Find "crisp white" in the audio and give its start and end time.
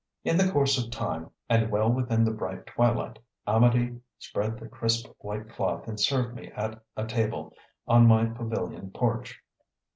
4.67-5.47